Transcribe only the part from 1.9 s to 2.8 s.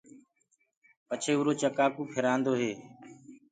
ڪوُ ڦِرآندو هي۔